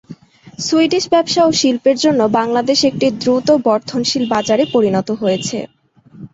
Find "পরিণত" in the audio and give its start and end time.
4.73-5.07